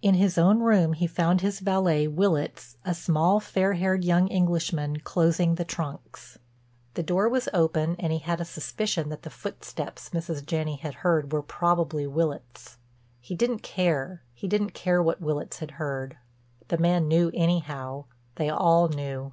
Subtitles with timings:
[0.00, 5.00] In his own room he found his valet, Willitts, a small, fair haired young Englishman,
[5.00, 6.38] closing the trunks.
[6.94, 10.46] The door was open and he had a suspicion that the footsteps Mrs.
[10.46, 12.76] Janney had heard were probably Willitts'.
[13.20, 16.16] He didn't care, he didn't care what Willitts had heard.
[16.68, 18.04] The man knew anyhow;
[18.36, 19.32] they all knew.